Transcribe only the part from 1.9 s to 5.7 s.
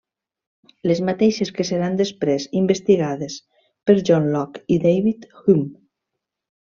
després investigades per John Locke i David Hume.